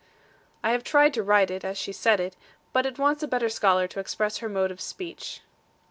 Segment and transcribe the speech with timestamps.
[0.63, 2.35] I have tried to write it, as she said it:
[2.73, 5.41] but it wants a better scholar to express her mode of speech.